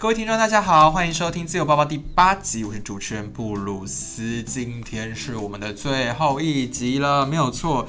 [0.00, 4.40] 各位听众，大家好，欢迎收听《自由报报》第八集，我是主持人布鲁斯。
[4.44, 7.84] 今天是我们的最后一集了，没有错，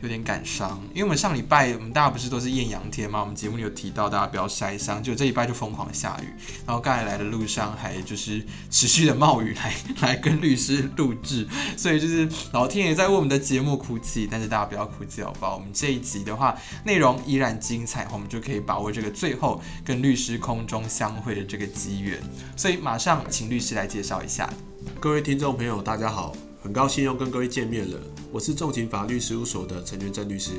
[0.00, 3.20] 有点感伤，因为我们上礼拜我们大家不是都是艳阳天吗？
[3.20, 6.34] 我们节目里有提到大家不要晒伤，就这礼拜就疯狂下雨，
[6.66, 15.54] 然后刚才来的路上还就是持续的冒雨来来跟律师录制，所以就是老天爷在为我们的节目哭泣，但是大家不要哭泣好不好？
[15.54, 21.51] 我们这一集的话，内容依然精彩，我们就可以把握这个最后跟律师空中相会的。
[21.52, 22.18] 这个机缘，
[22.56, 24.50] 所以马上请律师来介绍一下。
[24.98, 28.00] 各位听众朋友，大家好，很高兴又跟各位见面了。
[28.32, 30.52] 我是重情法律事务所的陈元正律师。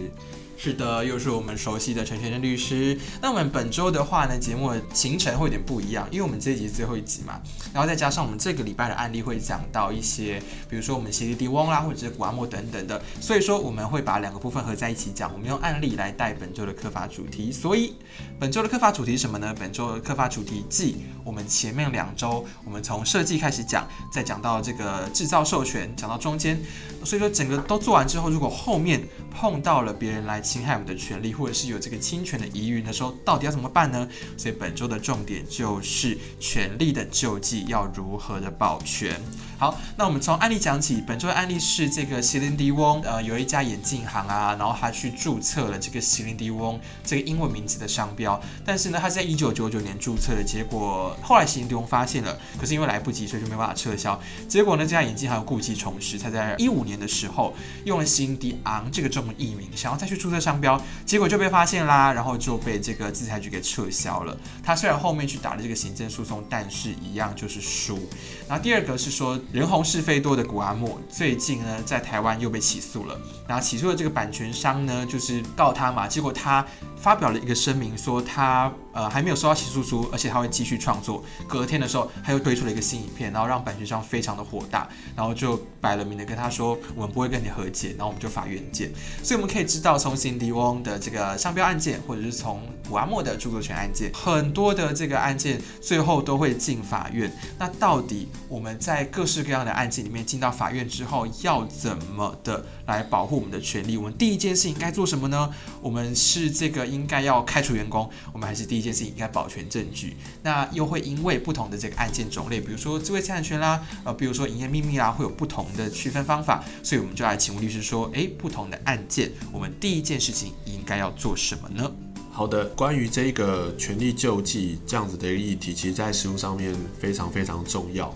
[0.64, 2.98] 是的，又是我们熟悉的陈全正律师。
[3.22, 7.38] 那我们本周的话呢，节目的行程会有点不一样，因为我们这一集最后一集嘛，
[7.74, 17.52] 然后再加上我们这个礼拜的案例会讲到一些，比如说我们席地翁啦，或者是古阿莫等等的，所以说我们会把两个部分合在一起讲，我们用案例来带本周的课法主题。
[17.52, 17.96] 所以
[18.40, 19.54] 本周的课法主题是什么呢？
[19.60, 26.60] 本周的课法主题继我们前面两周，我们从设计开始讲，再讲到这个制造授权，讲到中间，
[27.04, 30.44] 所以说整个都做完之后，如果后面碰到了别人来。
[30.44, 34.06] 侵害我们的权利，或者是有这个侵权的疑云的时候，到底要怎么办呢？
[34.38, 39.20] 所以本周的重点就是权利的救济要如何的保全。
[39.64, 41.02] 好，那我们从案例讲起。
[41.08, 54.20] 本周的案例是这个席琳迪翁，呃，有一家眼镜行啊，然后他去注册了这个席琳迪翁这个英文名字的商标，但是呢，他在一九九九年注册的，结果后来席琳迪翁发现了，可是因为来不及，所以就没办法撤销。
[54.50, 57.56] 结果呢，这家眼镜行故技重施，他在一五年的时候
[57.86, 64.38] 用了席琳迪昂这个中文译名，想要再去注册商标，结果就被发现啦，然后就被这个制裁局给撤销了。
[64.62, 68.10] 他虽然后面去打了这个行政诉讼，但是一样就是输。
[68.50, 69.40] 然后第二个是说。
[69.54, 73.16] 人红是非多的古阿莫最近呢，在台湾又被起诉了。
[73.48, 76.08] 然后起诉的这个版权商呢，就是告他嘛。
[76.08, 76.66] 结果他
[77.04, 81.22] 发表了一个声明，说他呃还没有收到起诉书，而且他会继续创作。
[81.50, 88.90] 隔天的时候，他又推出了一个新影片，然后让版权商非常的火大，然后就摆了明的跟他说，我们不会跟你和解，然后我们就法院见。
[89.22, 97.30] 所以我们可以知道，从席琳迪翁的这个商标案件，或者是从古阿莫的著作权案件，很多的这个案件最后都会进法院。
[97.60, 103.98] 那到底我们在各式各样的案件里面进到法院之后，要怎么的来保护我们的权利？
[103.98, 105.54] 我们第一件事情该做什么呢？
[105.82, 110.16] 我们是这个应该要开除员工，我们还是第一件事情应该保全证据？
[110.44, 116.64] 那又会因为不同的这个案件种类，比如说智慧财产权啦，呃，比如说营业秘密啦，会有不同的区分方法。
[116.84, 121.92] 所以我们就来请问律师说，诶，不同的案件，我们第一件事情应该要做什么呢？
[122.32, 128.12] 好的，关于这个权利救济这样子的一个议题，其实在实务上面非常非常重要。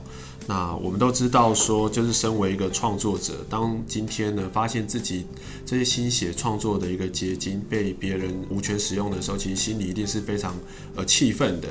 [0.50, 5.26] 那我们都知道说，就是身为一个创作者，当今天呢发现自己
[5.66, 10.56] 这些心血创作的一个结晶被别人无权使用的时候，其实心里一定是非常
[10.96, 11.68] 呃气愤的。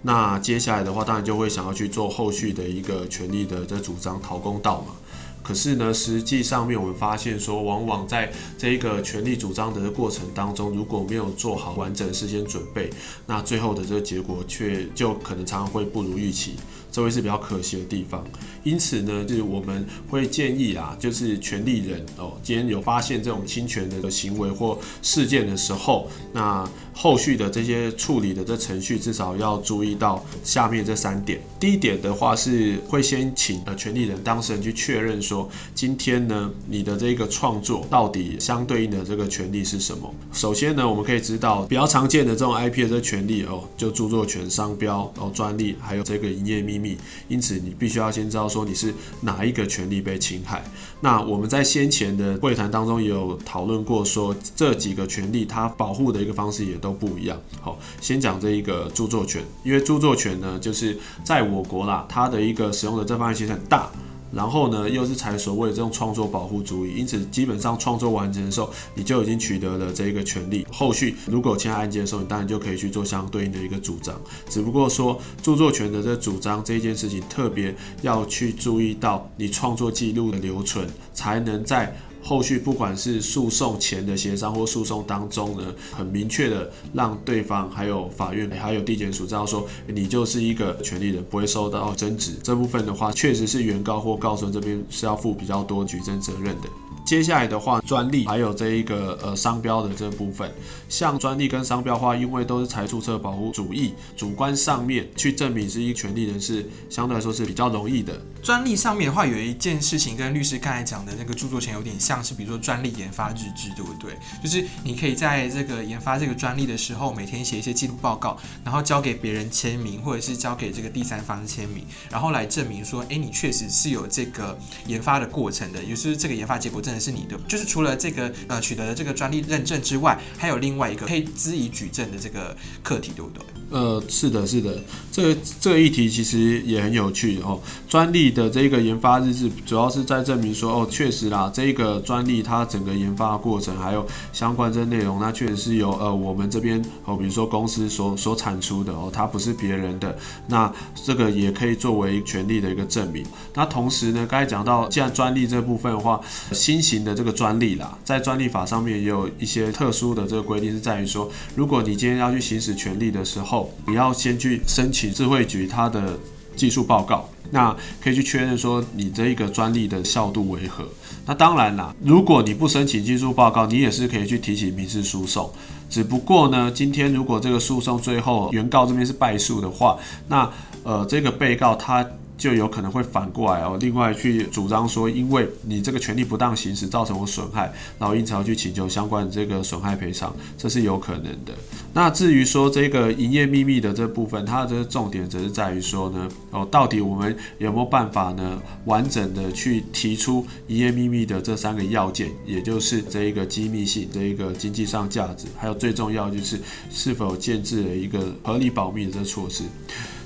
[0.00, 4.94] 那接下来的话，当然就会想要去做后续的一个权利的这主张，讨公道嘛。
[5.42, 12.88] 可是呢，实际上面我们发现说，往往在这一个权利主张的过程当中，如果没有做好完整事先准备，
[13.26, 16.54] 那最后的这个结果却就可能常常会不如预期。
[16.94, 18.24] 这会是比较可惜的地方，
[18.62, 31.40] 因此呢，就是我们会建议啊，就是权利人哦，今天有发现这种侵权的行为或事件的时候，那后续的这些处理的这程序，至少要注意到下面这三点。
[31.58, 40.14] 第一点的话是会先请呃权利人当事人去确认说，今天呢你的这个创作到底相对应的这个权利是什么？
[40.32, 46.96] 首先呢，我们可以知道比较常见的这种 IP 的这权利哦，就著作权、商标哦、专利，还有这个营业秘密。
[47.28, 50.62] 因此，你必须要先知道说你是哪一个权利被侵害。
[51.00, 57.40] 那我们在先前的会谈当中也有讨论过，说这几个权利它保护的一个方式也都不一样。
[57.62, 63.90] 好，先讲这一个著作权，因为著作权呢，就是在我国啦，它的一个使用的这方面其实很大。
[64.32, 70.66] 然后呢，又是采所谓的这种创作保护主义，因此基本上创作完成的时候，你就已经取得了这一个权利。
[70.72, 74.20] 后续如果有其他案件的时候，你当然就可以去做相对应的一个主张。
[74.48, 77.72] 只不过说著作权的这主张这一件事情，特别
[78.02, 80.84] 要去注意到你创作记录的留存，
[81.14, 81.96] 才能在。
[82.24, 92.32] 后续不管是诉讼前的协商或诉讼当中呢，很明确的让对方还有法院还有地检署知道说，你就是一个权利人，不会受到争执。
[92.42, 96.68] 这部分的话，确实是原告或告诉人这边是要负比较多举证责任的。
[97.14, 100.52] 接下来的话，专利还有这一个呃商标的这部分，
[100.88, 108.20] 像专利跟商标的话，因为都是财注册保护主义，主观上面去证明是一权利人是相对来说是比较容易的。
[108.42, 114.18] 专利上面的话，有一件事情跟律师刚才讲的那个著作权有点像是，比如说专利研发日志，对不对？
[114.42, 124.58] 就是你可以在这个研发这个专利的时候，每天写一些记录报告，然后交给别人签名，或者是交给这个第三方签名，然后来证明说，哎，你确实是有这个
[124.88, 127.38] 研发的过程的，也就是这个研发结果真的是你的。
[127.46, 133.44] 就是除了这个呃取得的这个专利认证之外，还有另外一个可以质疑举证的这个课题，对不对？
[133.74, 134.72] 呃，是的，是的，
[135.10, 137.60] 这这个议题其实也很有趣哦。
[137.88, 150.16] 专利的这个研发日志，主要是在证明说，哦，确实啦，这一个专利它整个研发过程还有相关这内容，那确实是由呃我们这边哦，比如说公司所所产出的哦，它不是别人的，
[150.46, 153.26] 那这个也可以作为权利的一个证明。
[153.54, 156.20] 那同时呢，刚才讲到，既然专利这部分的话，
[156.52, 166.18] 新型的这个专利啦，在专利法上面也有一些特殊的这个规定，是在于说，如果你今天要去行使权利的时候，你要先去申请智慧局它的
[166.56, 170.84] 技术报告，那可以去确认说你这一个专利的效度为何。
[171.26, 175.50] 那当然啦，如果你不申请技术报告，你也是可以去提起民事诉讼。
[175.88, 180.50] 只不过呢，今天如果这个诉讼最后原告这边是败诉的话，那
[180.82, 182.06] 呃这个被告他。
[182.36, 191.54] 就有可能会反过来哦，另外去主张说，因为你这个权利不当行使造成我损害，然后因此要去请求相关的这个损害赔偿，这是有可能的。
[191.92, 206.60] 那至于说这个营业秘密的这部分，它的这个重点则是在于说呢，哦，到底我们有没有办法呢，完整的去提出营业秘密的这三个要件，也就是这一个机密性、这一个经济上价值，还有最重要就是
[206.90, 209.62] 是否建置了一个合理保密的这措施。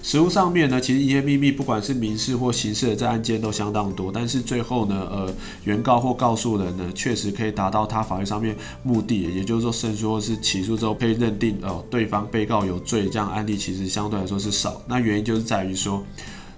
[0.03, 5.35] 实务上面呢，其实一些秘密不管是民事或刑事的这案件都相当多，但是最后呢，呃，
[5.65, 14.81] 原告或告诉人呢，确实可以达到他法律上面目的，也就是说胜诉或是起诉之后被认定哦，对方被告有罪，这样案例其实相对来说是少。
[14.87, 16.03] 那原因就是在于说，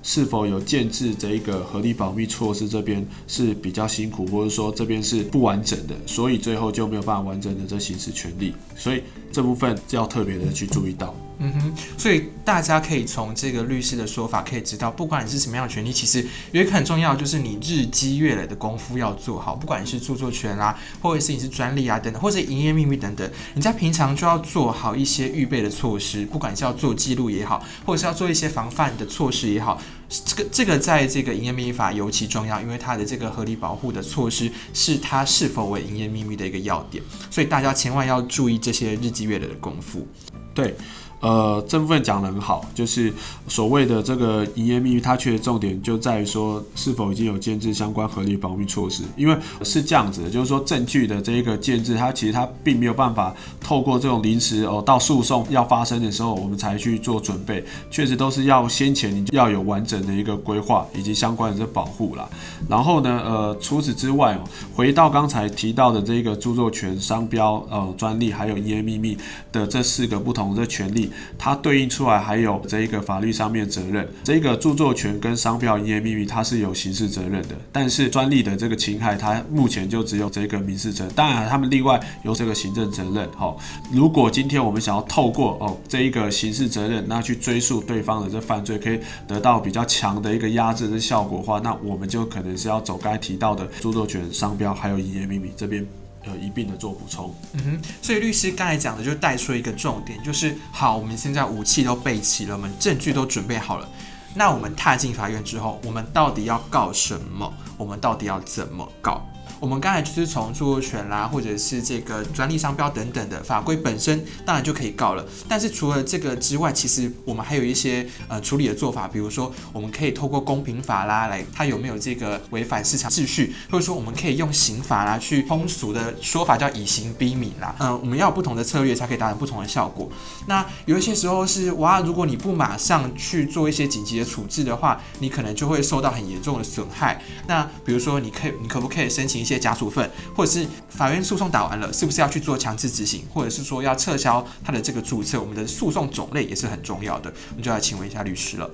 [0.03, 9.03] 是否有建置这一个合理保密措施，这边是比较辛苦，或者说这边是不完整的，所以最后就没有办法完整的这行使权利，所以
[9.33, 11.15] 这部分就要特别的去注意到。
[11.43, 16.23] 嗯哼，所以大家可以从这个律师的说法可以知道，不管你是什么样的权利，其实
[16.53, 19.55] 有一个很重要，就是你日积月累的功夫要做好。
[19.55, 40.07] 不管你是著作权啊，或者是你是专利啊等等，或者营业秘密等等，你在平常就要做好一些预备的措施，不管是要做记录也好，或者是要做一些防范的措施也好，这个这个在这个营业秘密法尤其重要，因为它的这个合理保护的措施是它是否为营业秘密的一个要点，所以大家千万要注意这些日积月累的功夫。
[40.53, 40.75] 对。
[41.21, 43.13] 呃，这部分讲得很好，就是
[43.47, 49.03] 所谓的这个营业秘密，它确实重点就在于说是否已经有建制相关合理保密措施。
[49.17, 57.63] 因为是这样子的，就是说证据的这一个建置，它其实它并没有办法透过这种临时哦，到诉讼要发生的时候，我们才去做准备。
[57.91, 62.27] 确实都是要先前你要有完整的一个规划以及相关的这保护啦。
[62.67, 64.45] 然后呢，呃，除此之外哦，
[64.75, 69.19] 回到刚才提到的这个著作权、商标、呃专利还有营业秘密
[69.53, 71.10] 的这四个不同的权利。
[71.39, 83.29] 它对应出来还有这一个法律上面责任，这个著作权跟商标营业秘密它是有刑事责任的，但是专利的这个侵害它目前就只有这个民事责任，当然他们另外有这个行政责任。
[83.37, 83.59] 好，
[83.93, 96.00] 如果今天我们想要透过哦这一个刑事责任，那去追溯对方的这犯罪，可以得到比较强的一个压制的效果的话，那我们就可能是要走刚才提到的著作权、商标还有营业秘密这边。
[96.25, 97.35] 呃，一并的做补充。
[97.53, 103.89] 嗯哼，所以律师刚才讲的就带出一个重点，就是好，我们现在武器都备齐了，我们证据都准备好了，
[104.35, 107.53] 那我们踏进法院之后，我们到底要告什么？
[107.79, 109.27] 我们到底要怎么告？
[109.61, 115.25] 我们刚才就是从著作权啦，或者是这个专利商标等等的法规本身，当然就可以告了。
[115.47, 127.77] 但是除了这个之外，其实我们还有一些呃处理的做法，比如说我们可以透过公平法啦，来它有没有这个违反市场秩序，或者说我们可以用刑法啦，去通俗的说法叫以刑逼民啦。
[127.81, 130.11] 嗯、我们要有不同的策略，才可以达成不同的效果。
[130.47, 137.23] 那有一些时候是哇，如果你不马上去做一些紧急的处置的话，你可能就会受到很严重的损害。
[137.47, 145.41] 那比如说，你可以，你可不可以申请些家属份，或者是法院诉讼打完了，是不是要去做强制执行，或者是说要撤销他的这个注册？
[145.41, 148.71] 我们的诉讼种类也是很重要的，我们就要请问一下律师了。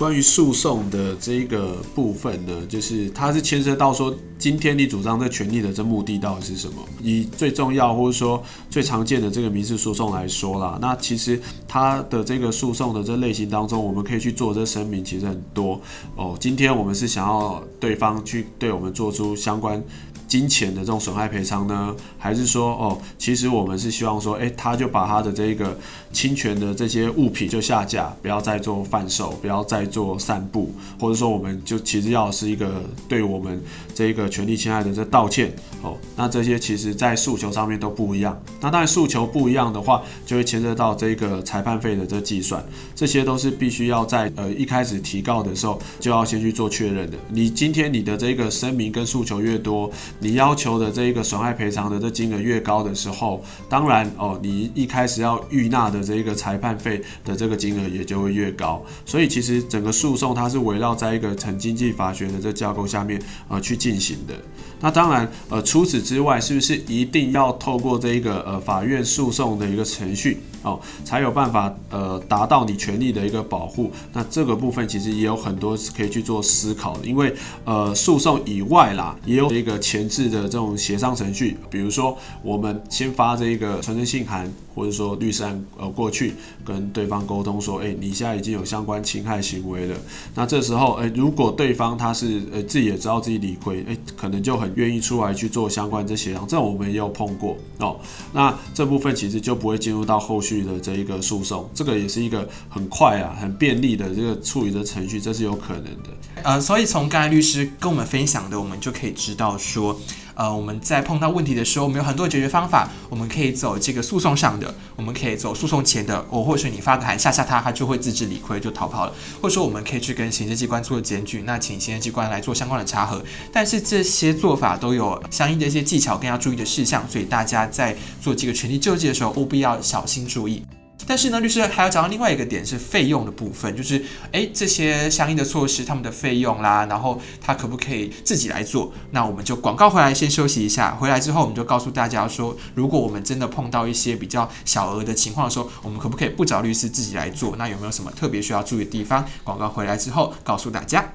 [0.00, 6.76] 关于诉讼的这个部分呢，就是它是牵涉到说今天你主张这权利的这目的到底是什么？
[7.02, 11.38] 以最重要或者说最常见的这个民事诉讼来说啦，那其实
[11.68, 15.78] 它的这个诉讼的这类型当中，我们可以去做这声明，其实很多
[16.16, 16.34] 哦。
[16.40, 19.84] 今天我们是想要对方去对我们做出相关。
[20.30, 25.76] 金钱的这种损害赔偿呢，还是说哦，其实我们是希望说，诶，他就把他的这个
[26.12, 33.60] 侵权的这些物品就下架，不要再做贩售，不要再做散布，或者说我们就其实要是一个对我们
[33.92, 35.96] 这个权利侵害的这道歉哦。
[36.16, 38.40] 那这些其实在诉求上面都不一样。
[38.60, 47.18] 那当然诉求不一样的话，就会牵涉到这个裁判费的这计算，这些都是必须要在呃一开始提告的时候就要先去做确认的。
[47.30, 58.82] 你今天你的这个声明跟诉求越多，你要求的这一个损害赔偿的这金额越高的时候，当然哦，你一开始要预纳的这一个裁判费的这个金额也就会越高。
[59.04, 64.34] 所以其实整个诉讼它是围绕在一个成经济法学的这架构下面呃去进行的。
[64.80, 73.90] 那当然呃除此之外，是不是一定要透过这一个呃法院诉讼的一个程序哦，才有办法呃达到你权利的一个保护？
[74.12, 77.34] 那这个部分其实也有很多可以去做思考的，因为
[77.64, 86.34] 呃诉讼以外啦，也有一个前置的这种协商程序，比如说我们先发这一个传真信函，或者说律师案呃过去
[86.64, 89.96] 跟对方沟通说，哎，你现在已经有相关侵害行为了。
[90.34, 97.98] 那这时候，哎，如果对方他是呃自己也知道自己理亏，哎，可能就很愿意出来去做相关这协商，这我们也有碰过哦。
[98.32, 106.10] 那这部分其实就不会进入到后续的这一个诉讼，这个也是一个很快啊、很便利的这个处理的程序，这是有可能的。
[106.42, 109.98] 呃，所以从刚才律师跟我们分享的，我们就可以知道说。
[110.40, 112.88] 呃，我们在碰到问题的时候，我们有很多解决方法。
[113.10, 119.12] 我们可以走这个诉讼上的，我们可以走诉讼前的，哦，或者是你发个函吓吓他，他就会自知理亏就逃跑了。
[119.42, 123.22] 或者说，我们可以去跟行政机关做检举，那请行政机关来做相关的查核。
[123.52, 130.64] 但是这些做法都有相应的一些技巧跟要注意的事项，所以大家在做这个权利救济的时候，务必要小心注意。
[131.06, 138.92] 但是呢，律师还要讲到另外一个点是费用的部分，就是诶这些相应的措施，他们的费用啦，然后他可不可以自己来做？
[139.10, 147.56] 那我们就广告回来先休息一下，回来之后我们就告诉大家说，如果我们真的碰到一些比较小额的情况的时候，我们可不可以不找律师自己来做？
[147.56, 149.24] 那有没有什么特别需要注意的地方？
[149.44, 151.12] 广告回来之后告诉大家。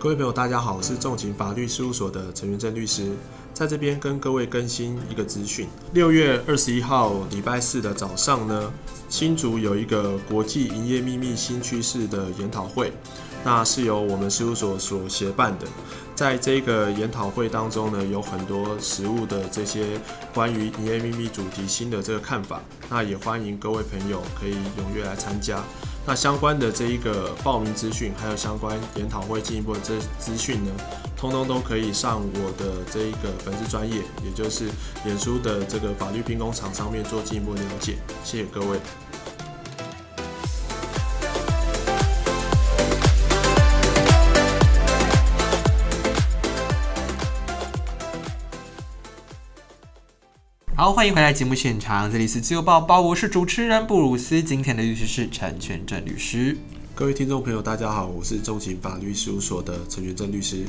[0.00, 3.12] 各位朋友，大家好，我是重情法律事务所的陈元正律师，
[3.52, 5.68] 在这边跟各位更新一个资讯。
[5.92, 8.72] 六月二十一号礼拜四的早上呢，
[9.10, 12.90] 新竹有一个国际营业秘密新趋势的研讨会，
[13.44, 15.66] 那是由我们事务所所协办的。
[16.14, 20.00] 在这个研讨会当中呢，有很多实务的这些
[20.32, 25.62] 关于营业秘密主题新的这个看法，那也欢迎各位朋友可以踊跃来参加。
[26.06, 30.70] 那相关的这一个报名资讯，还有相关研讨会进一步的这资讯呢，
[31.16, 34.68] 通通都可以上我的这一个粉丝专业，也就是
[35.04, 37.96] 脸书的这个法律兵工厂上面做进一步了解。
[38.24, 38.80] 谢谢各位。
[50.80, 54.42] 好，欢迎回来节目现场，这里是自由报报，我是主持人布鲁斯。
[54.42, 56.56] 今天的律师是陈全正律师。
[56.94, 60.64] 各位听众朋友，大家好，我是中情法律事务所的陈全正律师。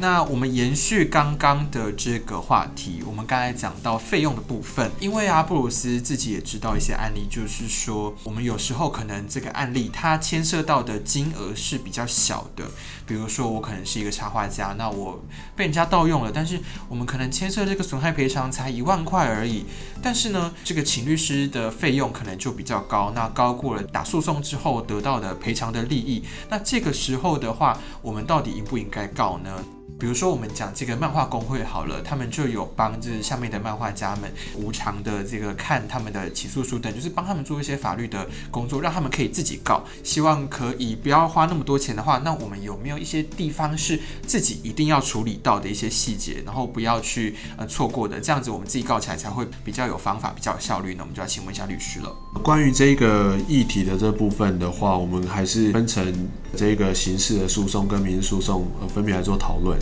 [0.00, 12.64] 那我们延续刚刚的这个话题，我们刚才讲到费用的部分，因为啊，布鲁斯自己也知道一些案例，就是说我们有时候可能这个案例它牵涉到的金额是比较小的，
[13.06, 15.20] 比如说我可能是一个插画家，那我
[15.56, 19.64] 被人家盗用了，但是我们可能牵涉这个损害赔偿才一万块而已，
[20.00, 29.50] 但是呢，这个请律师的费用可能就比较高，那高过了打诉讼之后得到的赔偿的利益，那这个时候的话，我们到底应不应该告呢？
[29.98, 39.82] 比如说，我们讲这个漫画工会好了，他们就有帮就是下面的漫画家们无偿的这个看他们的起诉书等，就是帮他们做一些法律的工作，让他们可以自己告。
[40.04, 51.00] 希望可以不要花那么多钱的话，那我们有没有一些地方是自己一定要处理到的一些细节，然后不要去呃错过的，这样子我们自己告起来才会比较有方法，比较有效率呢？
[51.00, 52.14] 我们就要请问一下律师了。
[52.44, 59.78] 关于这个议题的这部分的话，我们还是分成这个刑事的诉讼跟民事诉讼呃分别来做讨论。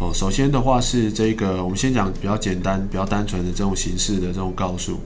[0.00, 5.00] 哦，首先的话是这个，我们先讲比较简单、比较单纯的这种刑事的这种告诉。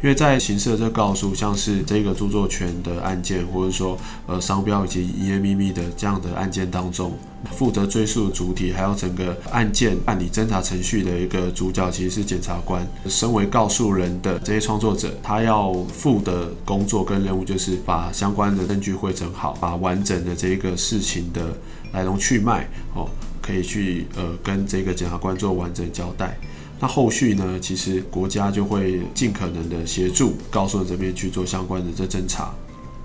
[0.00, 7.12] 因为在刑事的这个告诉，像是这个著作权的案件，或者说呃商标以及营业秘密的这样的案件当中，
[7.50, 12.86] 负责追诉的主体，还有整个案件办理侦查程序的一个主角，其实是检察官。
[13.06, 21.52] 身为告诉人的这些创作者，他要负的工作跟任务，就是把相关的证据汇整好，把完整的这一个事情的
[21.92, 23.08] 来龙去脉哦，
[23.42, 26.38] 可以去呃跟这个检察官做完整交代。
[26.80, 32.54] 那后续呢，其实国家就会尽可能的协助告诉人这边去做相关的这侦查。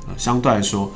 [0.07, 0.91] 呃，相对来说，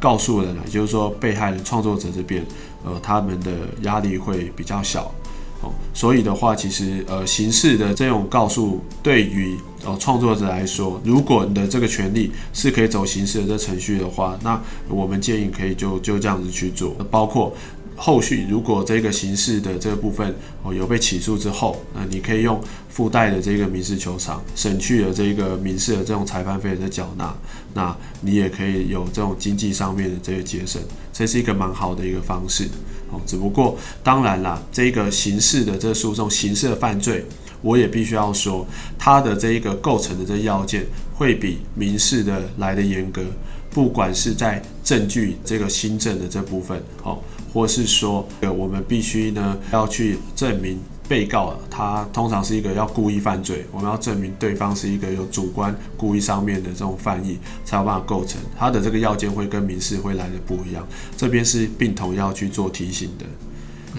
[0.00, 2.42] 告诉人，也就是说被害人创作者这边，
[2.84, 3.50] 呃，他们的
[3.82, 5.12] 压力会比较小。
[5.60, 17.54] 哦，所以的话，其实呃，刑事的这种告诉对于呃创作者来说，如果你的这个权利是可以走刑事的这程序的话，那我们建议可以就就这样子去做，包括。
[18.04, 27.32] 后续如果这个刑事的这部分哦有被起诉之后，那你可以用附带的这个民事求偿，省去了这个民事的这种裁判费的缴纳，
[27.74, 30.82] 那你也可以有这种经济上面的这个节省，
[31.12, 32.64] 这是一个蛮好的一个方式
[33.12, 33.20] 哦。
[33.24, 37.24] 只不过当然啦，这个刑事的这个诉讼，刑事的犯罪，
[37.60, 38.66] 我也必须要说，
[38.98, 43.22] 它的这一个构成的这要件会比民事的来得严格，
[43.70, 47.16] 不管是在证据这个新证的这部分，哦。
[47.52, 50.78] 或是说，呃，我们必须呢要去证明
[51.08, 58.40] 被告他通常是一个要故意犯罪，我们要证明对方是一个有主观故意上面的这种犯意，才有办法构成。
[58.58, 63.26] 他的这个要件会跟民事会来的不一样，这边是并同要去做提醒的。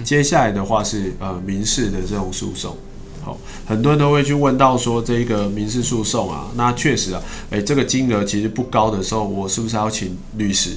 [0.04, 2.76] 接下来的话是呃民事的这种诉讼，
[3.22, 10.72] 好，很多人都会去问到说这个民事诉讼啊，那确实啊，诶，这个金额其实不高的时候，我是不是要请律师？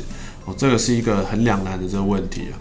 [0.44, 2.54] 哦，这个是一个很两难的这个问题啊。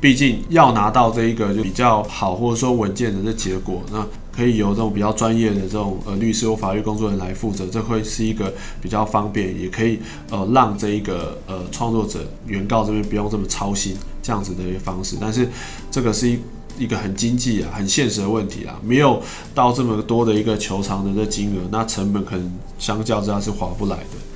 [0.00, 9.98] 毕竟要拿到这一个就比较好或者说稳健的这结果，那可以由这种比较专业的这种呃律师或法律工作人来负责，这会是一个比较方便，也可以
[10.30, 15.16] 呃让这一个呃创作者原告这边不用这么操心这样子的一个方式。
[15.20, 15.46] 但是
[15.90, 16.38] 这个是一
[16.78, 19.20] 一个很经济啊、很现实的问题啊，没有
[19.54, 24.29] 到这么多的一个求偿的这金额，那成本可能相较之下是划不来的。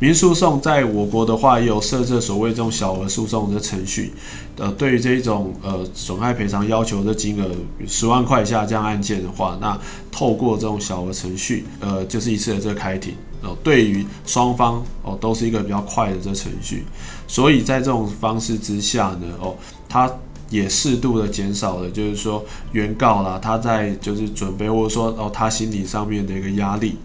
[0.00, 4.12] 民诉讼在我国的话，也有设置所谓这种小额诉讼的程序。
[4.56, 7.48] 呃，对于这一种呃损害赔偿要求的金额
[7.86, 9.78] 十万块以下这样案件的话，那
[10.10, 13.14] 透过这种小额程序，呃，就是一次的这个开庭。
[13.40, 16.84] 哦、对于双方哦、都是一个比较快的这程序。
[17.28, 19.56] 所以在这种方式之下呢，哦、呃，
[19.88, 20.12] 它
[20.50, 26.96] 也适度的减少了，就是说原告啦，他在就是准备或者说哦、他心理上面的一个压力。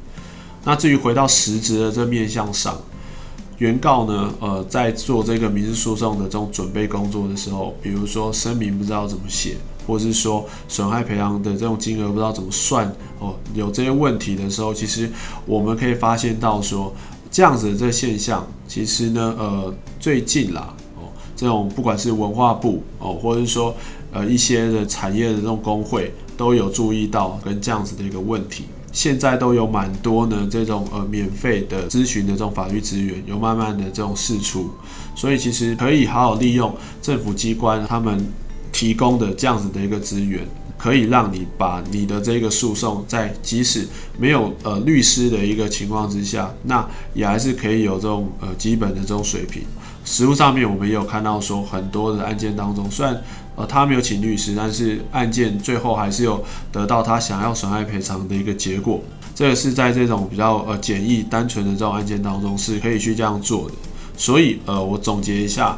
[0.65, 2.77] 那至于回到实质的这面向上，
[3.57, 12.87] 原告呢，呃，在做这个民事诉讼的这种准备工作的时候，比如说声明不知道怎么写，或者是说损害赔偿的这种金额不知道怎么算，
[13.19, 15.09] 哦，有这些问题的时候，其实
[15.45, 16.93] 我们可以发现到说，
[17.29, 23.75] 这样子的这现象，其实呢，呃，最近啦，哦，这种不管是文化部哦，或者是说
[24.11, 28.63] 呃一些的产业的这种工会，都有注意到跟这样子的一个问题。
[28.93, 34.69] 现在都有蛮多呢，这种呃免费的咨询的这种法律资源，有慢慢的这种释出，
[35.15, 38.23] 所以其实可以好好利用政府机关他们
[38.71, 43.87] 提供的这样子的一个资源，可以让你把你的这个诉讼，在即使
[44.19, 49.63] 没有呃律师的一个情况之下，那也还是可以有这种呃基本的这种水平。
[50.05, 53.19] 实务上面我们也有看到说，很多的案件当中，虽然
[53.55, 59.01] 呃，他没有请律师，但是案件最后还是有得到他想要损害赔偿的一个结果。
[59.35, 63.75] 这个是在这种比较呃简易、单纯的这种案件当中是可以去这样做的。
[64.15, 65.77] 所以呃，我总结一下，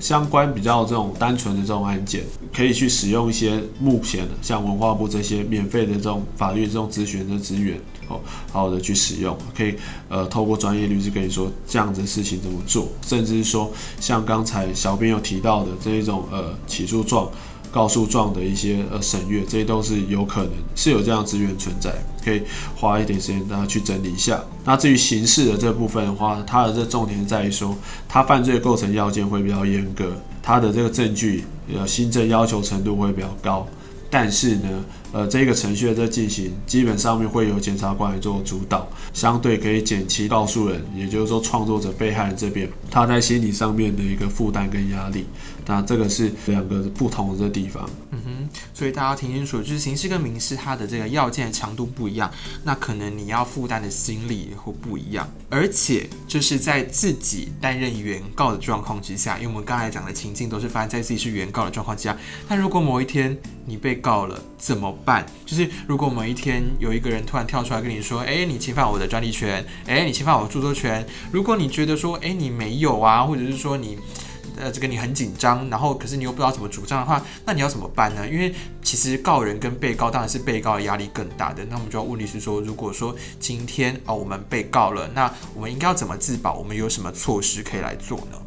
[0.00, 7.78] 相关比较这种单纯的这种案件，可以去使用一些目前像文化部这些免费的这种法律这种咨询的资源。
[8.10, 8.18] 哦，
[8.50, 9.74] 好好的去使用，可以
[10.08, 17.30] 呃透过专业律师跟你说这样子的事情怎么做，甚至是说像刚才小编有提到的这一种呃起诉状、
[17.78, 22.42] 告诉状的一些呃审阅，这些都是有可能是有这样资源存在，可以
[22.74, 24.42] 花一点时间大家去整理一下。
[24.64, 27.76] 那至于刑事的这部分的话，它的这重点在于说，
[28.08, 30.10] 它犯罪构成要件会比较严格，
[30.42, 33.64] 它的这个证据呃新证要求程度会比较高。
[34.10, 45.26] 但是呢，呃，这个程序的进行，基本上面会由检察官来做主导，相对可以减轻告诉人，也就是说创作者被害人这边他在心理上面的一个负担跟压力。
[45.68, 47.88] 那这个是两个不同的地方。
[48.10, 52.28] 嗯哼，所以大家听清楚，就是刑事跟民事它的这个要件强度不一样，
[52.64, 62.16] 那可能你要负担的心理会不一样，而且就是在自己担任原告的状况之下，因为我们刚才讲的情境都是发生在自己是原告的状况之下，
[62.48, 65.26] 但如果某一天你被告了，怎么办？
[65.44, 71.06] 就是如果某一天有一个人突然跳出来跟你说，诶，你侵犯我的专利权，诶，你侵犯我的著作权。
[71.30, 73.98] 如果你觉得说，诶，你没有啊，或者是说你，
[74.58, 78.28] 呃，这个你很紧张，然后可是你又不知道怎么主张的话，那你要怎么办呢？
[78.28, 81.64] 因为其实告人跟被告当然是被告的压力更大的。
[81.70, 86.54] 那我们就要问律师说，如果说今天哦我们被告了，那我们应该要怎么自保？
[86.54, 88.38] 我们有什么措施可以来做呢？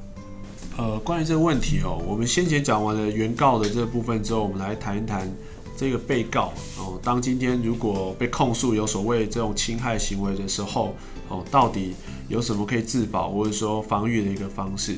[0.77, 5.31] 呃，关于这个问题哦，我们先前讲完了原告的这部分之后，我们来谈一谈。
[5.77, 10.95] 这个被告哦，当今天如果被控诉有所谓这种侵害行为的时候
[11.27, 11.95] 哦，到底
[12.27, 14.97] 有什么可以自保或者说防御的一个方式？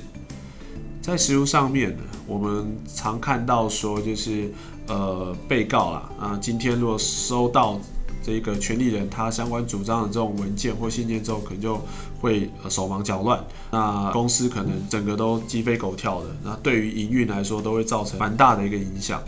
[1.04, 4.50] 在实务上面呢，我们常看到说就是
[4.88, 7.78] 呃被告啦啊，今天如果收到
[8.24, 11.78] 这个权利人他相关主张的这种文件或信件之后，可能就
[12.22, 19.22] 会手忙脚乱，那公司可能整个都鸡飞狗跳的，那对于营运来说都会造成蛮大的一个影响。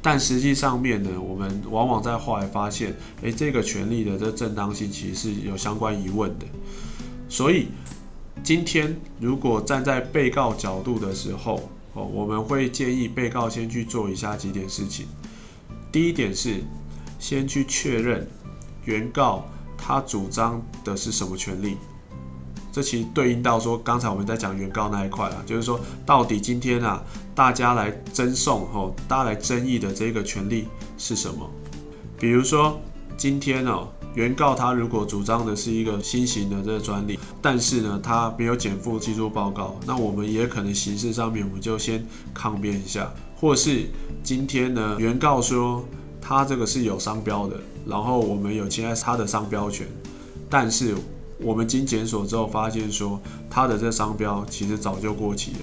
[0.00, 6.46] 但实际上面呢，我们往往在后来发现，诶，这个权利的这正当性其实是有相关疑问的。
[7.28, 7.68] 所以
[8.42, 15.06] 今天如果站在被告角度的时候，哦，我们会建议被告先去做以下几点事情。
[15.92, 16.62] 第一点是
[17.18, 18.26] 先去确认
[18.84, 19.44] 原告
[19.76, 21.76] 他主张的是什么权利。
[22.70, 27.02] 这其实对应到说，刚才我们在讲原告那一块啊，就是说到底今天啊。
[27.34, 31.48] 大家来争讼吼，大家来争议的这个权利是什么？
[32.18, 32.80] 比如说
[33.16, 33.86] 今天哦，
[34.18, 42.04] 原告他如果主张的是一个新型的这个专利，但是呢，他没有减负技术报告，那我们也可能形式上面我们就先
[42.34, 43.88] 抗辩一下，或是
[44.24, 45.84] 今天呢，原告说
[46.20, 49.86] 他这个是有商标的，然后我们有侵害他的商标权，
[50.50, 50.96] 但是
[51.40, 55.58] 我们经检索之后发现说他的这商标其实早就过期了。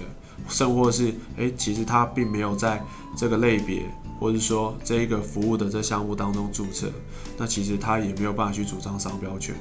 [0.48, 2.82] 甚或是，诶，其实他并没有在
[3.16, 3.82] 这个类别，
[4.18, 6.90] 或者说这一个服务的这项目当中注册，
[7.36, 9.54] 那其实他也没有办法去主张商标权。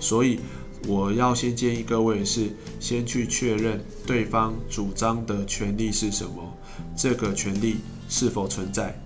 [0.00, 0.40] 所以
[0.86, 6.42] 我要先建议各位是，先去确认对方主张的权利是什么，
[6.96, 8.98] 这个权利是否存在。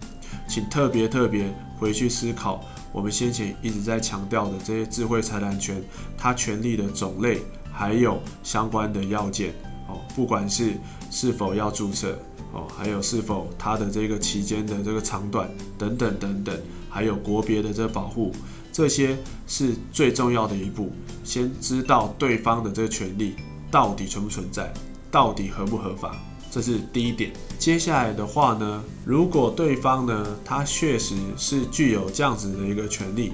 [0.48, 2.62] 请特别特别回去思考，
[2.92, 5.82] 我们先前一直在强调的这些智慧财产权，
[6.16, 7.40] 它权利的种类，
[7.72, 9.54] 还有相关的要件。
[9.88, 10.74] 哦，不管是
[11.10, 12.18] 是否要注册
[12.52, 16.54] 哦，还有是否它的这个期间的这个长短等等等等，
[16.90, 18.30] 还有国别的这个保护，
[18.70, 20.92] 这些是最重要的一步。
[21.24, 23.34] 先知道对方的这个权利
[23.70, 24.70] 到底存不存在，
[25.10, 26.14] 到底合不合法，
[26.50, 27.32] 这是第一点。
[27.58, 33.32] 接下来的话呢，如果对方呢，他确实是具有这样子的一个权利，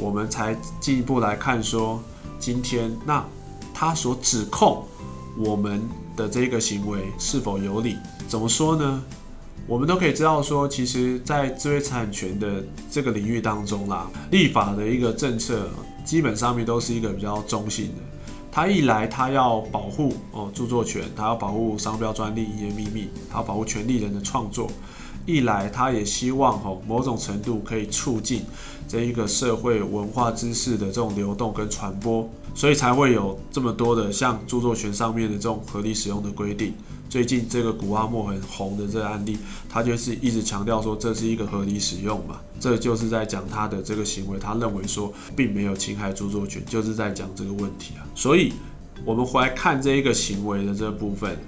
[0.00, 2.02] 我们才进一步来看说，
[2.38, 3.22] 今天那
[3.74, 4.82] 他所指控
[5.36, 5.86] 我们。
[6.16, 7.96] 的这个行为是否有理？
[8.26, 9.02] 怎么说呢？
[9.66, 15.68] 我们都可以知道说，其实，在知识产权的这个领域当中啦，立法的一个政策
[16.04, 18.02] 基本上面都是一个比较中性的。
[18.52, 24.66] 它一来，它要保护哦著作权，它要保护商标、专利、营业秘密，它要保护权利人的创作；
[25.26, 28.44] 一来，它也希望哦某种程度可以促进
[28.88, 32.28] 这一个社会文化知识的这种流动跟传播。
[32.54, 36.72] 所以才会有这么多的像著作权上面的这种合理使用的规定。
[37.06, 39.36] 最近这个古阿莫很红的这个案例，
[39.68, 48.00] 他就是一直强调说这是一个合理使用嘛，这就是在讲他的这个行为，他认为说并没有侵害著作权，就是在讲这个问题啊。
[48.14, 48.54] 所以
[49.04, 51.38] 我们回来看这一个行为的这部分，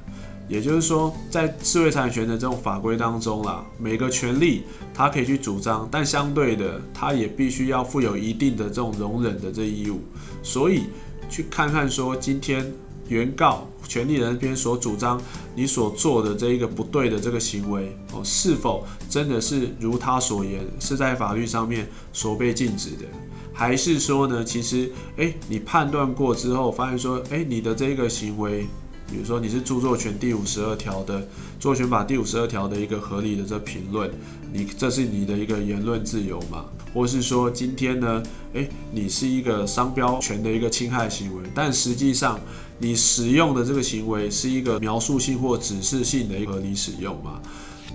[0.49, 4.63] 也就是说在智慧产权的这种法规当中啦，每个权利
[4.95, 10.01] 他可以去主张，但相对的他也必须要负有一定的这种容忍的这义务。
[10.43, 10.85] 所以
[11.29, 12.73] 去看看说，今天
[13.09, 15.21] 原告权利人边所主张
[15.55, 23.05] 你所做的这一个不对的这个行为哦，是否真的是如他所言，是在法律上面所被禁止的，
[23.53, 28.67] 还是说呢，其实诶，你判断过之后发现说，诶，你的这个行为。
[29.11, 31.21] 比如说你是著作权第五十二条的
[31.59, 34.11] 著作权法第五十二条的一个合理的这评论，
[34.53, 36.67] 你这是你的一个言论自由嘛？
[36.93, 42.39] 或是说今天呢，诶，你是一个商标权的一个侵害行为，但实际上
[42.79, 47.41] 你使用的这个行为是一个描述性或指示性的合理使用嘛？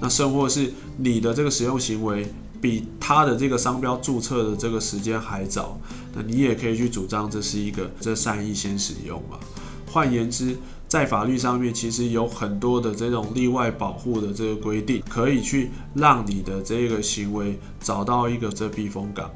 [0.02, 2.28] 那甚或是你的这个使用行为
[2.60, 5.80] 比他的这个商标注册的这个时间还早，
[6.14, 9.40] 那你也可以去主张这是一个这善意先使用嘛。
[9.86, 10.58] 换言之，
[10.94, 19.28] 在法律上面其实有很多的这种例外保护的这个规定，可以去让你的这个行为找到一个遮蔽风港。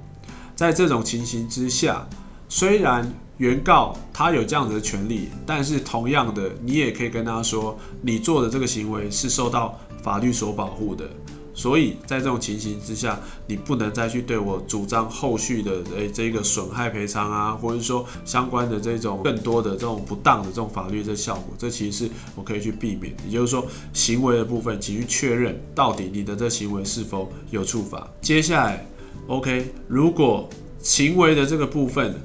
[0.55, 2.07] 在这种情形之下，
[2.47, 11.09] 虽然原告他有这样子的权利，但是同样的，你也可以跟他说，你做的这个行为是受到法律所保护的。
[11.57, 23.11] 所以在这种情形之下，你不能再去对我主张后续的诶这个损害赔偿啊，或者说相关的这种更多的这种不当的这种法律的效果，这其实是我可以去避免。
[23.25, 28.07] 也就是说，行为的部分，请去确认到底你的这行为是否有触法。
[28.21, 28.85] 接下来
[29.25, 32.21] ，OK，如果行为的这个部分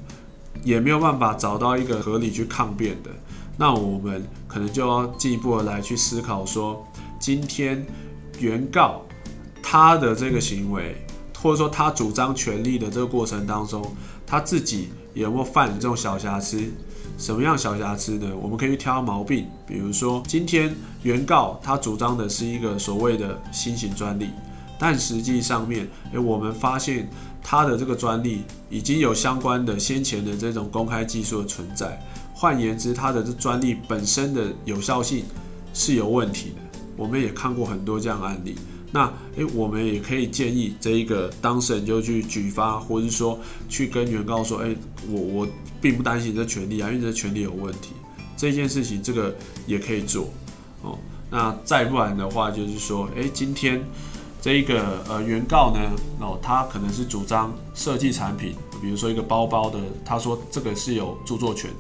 [0.63, 3.09] 也没有办法找到一个合理去抗辩的，
[3.57, 6.87] 那我们可能就要进一步的来去思考说，
[7.19, 7.87] 今天
[8.39, 9.01] 原告。
[9.63, 10.97] 他的这个行为，
[11.41, 13.83] 或者说他主张权利的这个过程当中，
[14.27, 16.63] 他自己有没有犯这种小瑕疵？
[17.19, 18.31] 什么样小瑕疵呢？
[18.41, 24.31] 我们可以去挑毛病，比如说今天原告他主张的是一个所谓的新型专利，
[24.79, 27.09] 但实际上面，诶，我们发现
[27.43, 32.01] 他的这个专利已经有相关的先前的这种公开技术的存在。
[32.35, 35.25] 换言之，他的这专利本身的有效性
[35.75, 36.81] 是有问题的。
[36.97, 38.57] 我们也看过很多这样案例。
[38.93, 44.77] 那诶，我们也可以建议这一个当事人就去举发，或者是说去跟原告说，诶，
[45.09, 45.49] 我我
[45.81, 47.95] 并不担心这权利啊，因为这权利有问题。
[48.37, 49.35] 这件事情这个
[49.67, 50.29] 也可以做
[50.83, 50.99] 哦。
[51.31, 53.83] 那再不然的话，就是说，诶，今天
[54.43, 55.81] 这一个呃原告呢，
[56.21, 61.71] 哦，他可能是主张设计产品，比如说一个包包的，他说这个是有著作权。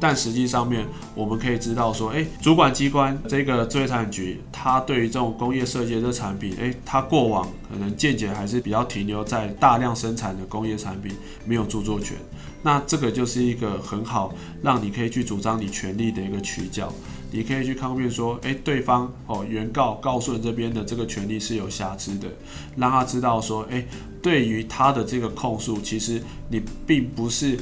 [0.00, 11.14] 但实际上面，我们可以知道说，诶，主管机关这个智慧财产局，它对于这种工业设计的产品，诶，它过往可能见解还是比较停留在大量生产的工业产品
[11.46, 12.16] 没有著作权。
[12.62, 16.92] 那这个就是一个很好让你可以去主张你权利的一个取角，
[17.30, 22.28] 你可以去抗辩说，诶，对方哦，原告告诉人这边的这个权利是有瑕疵的，
[22.76, 23.86] 让他知道说，诶，
[24.20, 27.58] 对于他的这个控诉，其实你并不是。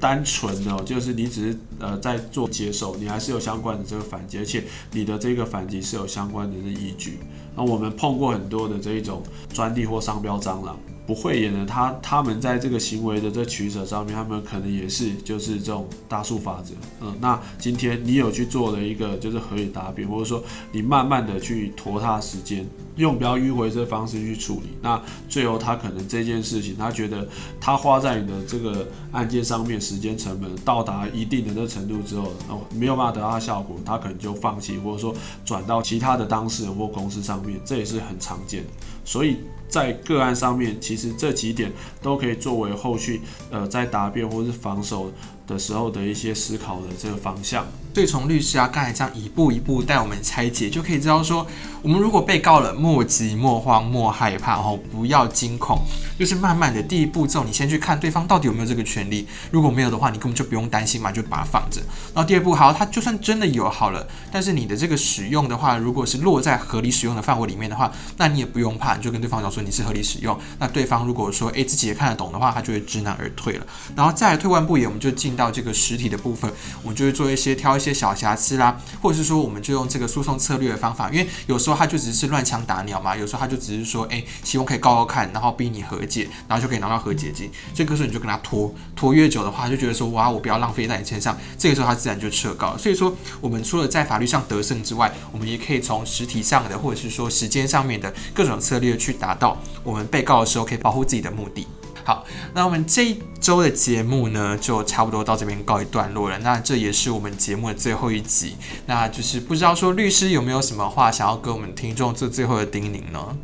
[0.00, 7.18] 单纯的，就是你只是呃在做接受，你还是有相关的这个反击，而且你的这个反击是有相关的这依据。
[7.56, 10.78] 那我们碰过很多的这一种专利或商标蟑螂。
[11.08, 27.26] 不会演的，他他们在这个行为的这取舍上面，他们可能也是就是这种大数法则，嗯，那今天你有去做了一个就是合理答辩，或者说你慢慢的去拖他时间，用比较迂回这方式去处理，那最后他可能这件事情，他觉得
[27.58, 38.68] 他花在你的这个案件上面时间成本到达一定的这程度之后，哦，没有办法得到效果，他可能就放弃，或者说转到其他的当事人或公司上面，这也是很常见的，
[39.06, 39.38] 所以。
[39.68, 45.12] 在个案上面，其实这几点都可以作为后续呃在答辩或是防守
[45.48, 47.66] 的时候的一些思考的这个方向。
[47.94, 51.44] 所以从律师啊，刚才这样一步一步带我们拆解，就可以知道说，
[51.82, 55.80] 我们如果被告了，莫急莫慌莫害怕哦，不要惊恐，
[56.16, 61.80] 就是慢慢的第一步骤，你先去看对方到底有没有这个权利，如果没有的话，你根本就不用担心嘛，就把它放着。
[62.14, 70.38] 然后第二步，好，他就算真的有好了，但是你的这个使用的话，如果是落在合理使用的范围里面的话，那你也不用怕，你就跟对方讲说你是合理使用。
[70.60, 73.66] 那对方如果说诶自己也看得懂的话，他就会知难而退了。
[73.96, 76.50] 然后再来退万步言，我们就进到这个实体的部分，
[76.82, 77.88] 我们就会做一些挑一些。
[77.98, 87.50] 小瑕疵啦，或者是说，我们就用这个诉讼策略的方法，因为有时候他就只是乱枪打鸟嘛，有时候他就只是说，哎，希望可以告告看，然后逼你和解，然后就可以拿到和解金。
[87.74, 91.36] 这个时候你就跟他拖拖越久的话，他就觉得说，哇，我不要浪费在你身上。
[91.58, 92.76] 这个时候他自然就撤告。
[92.76, 101.66] 所以说，我们除了在法律上得胜之外，我们也可以从实体上的，或者是说时间上面的各种策略去达到我们被告的时候可以保护自己的目的。
[102.08, 106.38] 好，那我们这一周的节目呢，就差不多到这边告一段落了。
[106.38, 108.54] 那这也是我们节目的最后一集，
[108.86, 113.36] 那就是不知道说律师有没有什么话想要跟我们听众做最后的叮咛呢？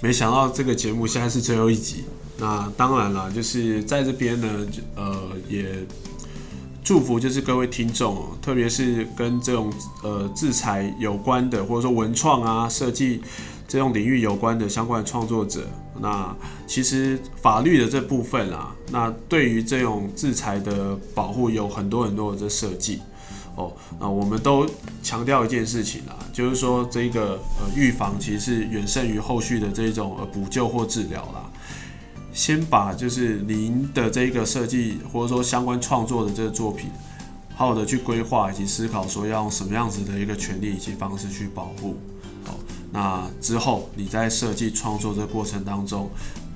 [0.00, 2.04] 没想到这个节目现在是最后一集，
[2.38, 4.48] 那当然了，就是在这边呢，
[4.94, 5.66] 呃，也
[6.84, 9.72] 祝福就是各位听众，特别是跟这种
[10.04, 13.20] 呃制裁有关的，或者说文创啊、设计
[13.66, 15.66] 这种领域有关的相关的创作者。
[16.00, 16.34] 那
[16.66, 23.00] 其实法律的这部分啊，那对于这种制裁的保护有很多很多的这设计
[23.56, 23.72] 哦。
[24.00, 24.66] 那我们都
[25.02, 31.50] 强调一件事情啊，就是说这个呃预防其实是远胜于后续的这种呃补救或治疗啦。
[32.32, 36.90] 先把就是您的这个设计或者说相关创作的这个作品，
[37.56, 41.96] 好好的去规划以及思考，说要用什么样子的一个权利以及方式去保护。
[42.90, 46.10] 那之后你在设计创作这过程当中，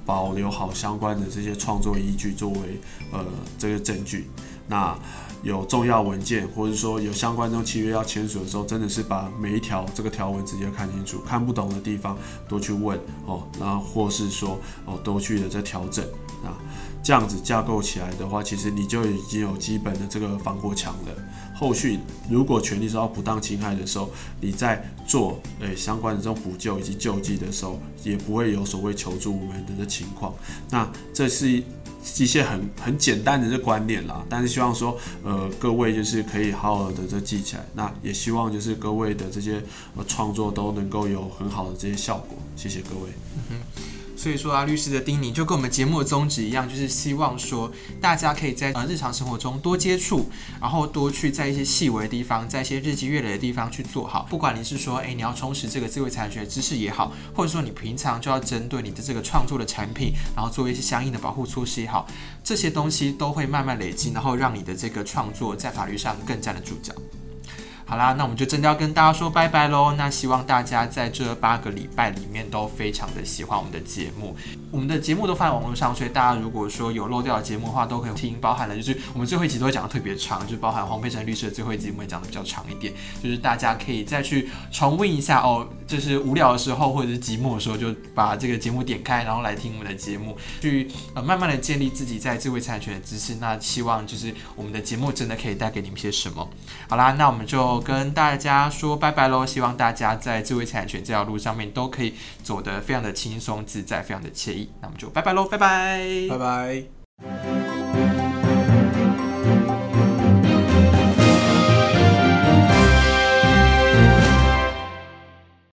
[0.05, 2.81] 保留好相关的这些创作依据作为
[3.13, 3.25] 呃
[3.59, 4.29] 这个证据。
[4.69, 4.97] 那
[5.43, 12.17] 有重要文件，或者说有相关这种契约要签署的时候，真的是把每一条这个条文直接看清楚，看不懂的地方
[12.49, 16.05] 多去问哦，然后或是说哦多去的这调整
[16.45, 16.55] 啊，
[17.03, 21.13] 这样子架构起来的话，其实你就已经有基本的这个防火墙了。
[21.63, 30.35] 后续如果权利受到不当侵害的时候，你在做诶、相关的这种补救以及救济的时候，也不会有所谓求助无门的这情况。
[30.69, 31.63] 那这是。
[32.19, 39.63] 一些很很简单的这观念啦，但是希望说，呃，各位就是可以好好的这记起来，那也希望就是各位的这些
[39.95, 43.11] 呃创作都能够有很好的这些效果，谢谢各位。
[44.23, 50.31] 所以说啊，律师的叮咛就跟我们节目的宗旨一样，就是希望说大家可以在呃日常生活中多接触，
[50.61, 54.25] 然后多去在一些细微的地方，在一些日积月累的地方去做好。
[54.31, 62.07] 不管你是说，诶，你要充实这个智慧财产权知识也好，或者说你平常就要针对你的这个创作的产品，然后做一些相应的保护措施也好，
[62.45, 66.95] 这些东西都会慢慢累积，然后让你的这个创作在法律上更站得住脚。
[67.93, 69.93] 好啦，那我们就真的要跟大家说拜拜喽。
[69.99, 74.35] 那希望大家在这八个礼拜里面都非常的喜欢我们的节目。
[74.73, 78.37] 我们的节目都放在网络上，所以大家如果说有漏掉的节目的话，都可以听。
[78.41, 82.93] 包含了就是我们最后一集都会讲的特别长，就包含黄佩岑律师的最后一集，我们也讲的比较长一点。
[83.23, 93.35] 就是大家可以再去重温一下哦，就是无聊的时候或者是寂寞的时候，就把这个节目点开，然后来听我们的节目，去呃慢慢的建立自己在智慧财产权的知识。
[93.35, 96.49] 那希望就是我们的节目真的可以带给你们些什么。
[96.89, 97.83] 好啦，那我们就。
[97.83, 99.45] 跟大家说拜拜喽！
[99.45, 104.62] 希望大家在智慧财产权这条路上面都可以走得非常的轻松自在，非常的惬意。
[104.81, 106.27] 那我们就拜拜喽拜拜。
[106.29, 107.72] 拜拜。